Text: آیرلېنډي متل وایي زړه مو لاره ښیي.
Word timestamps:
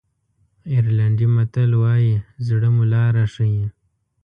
آیرلېنډي 0.71 1.27
متل 1.35 1.71
وایي 1.81 2.13
زړه 2.47 2.69
مو 2.75 2.83
لاره 2.93 3.23
ښیي. 3.33 3.65